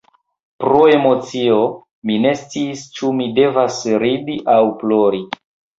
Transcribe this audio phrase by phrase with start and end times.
[0.63, 1.59] Pro emocio,
[2.11, 5.27] mi ne sciis ĉu mi devas ridi aŭ plori...